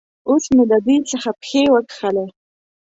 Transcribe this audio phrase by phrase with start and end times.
[0.29, 2.25] اوس مې د دوی څخه پښې وکښلې.